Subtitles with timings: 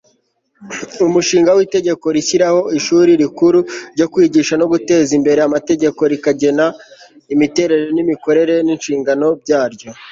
[1.07, 3.59] umushinga w'itegeko rishyiraho ishuri rikuru
[3.93, 6.65] ryo kwigisha no guteza imbere amategeko rikanagena
[7.33, 9.89] imiterere, imikorere n'inshingano byaryo